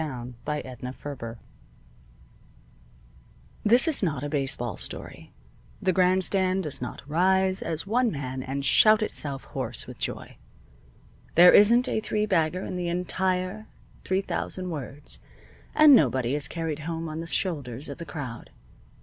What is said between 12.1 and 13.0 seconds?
bagger in the